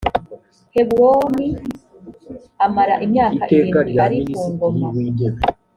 [0.75, 1.47] heburoni
[2.65, 4.89] amara imyaka irindwi ari ku ngoma